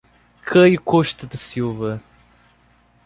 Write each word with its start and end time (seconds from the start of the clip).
Caio 0.43 0.81
Costa 0.81 1.27
da 1.27 1.37
Silva 1.37 2.01